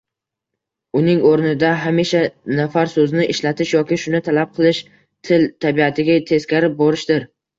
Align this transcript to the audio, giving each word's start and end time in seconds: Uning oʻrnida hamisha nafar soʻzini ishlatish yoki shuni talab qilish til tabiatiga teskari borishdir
Uning 0.99 1.19
oʻrnida 1.31 1.73
hamisha 1.81 2.21
nafar 2.61 2.89
soʻzini 2.95 3.27
ishlatish 3.35 3.75
yoki 3.77 3.99
shuni 4.05 4.23
talab 4.29 4.57
qilish 4.57 4.81
til 5.29 5.47
tabiatiga 5.67 6.17
teskari 6.33 6.73
borishdir 6.81 7.29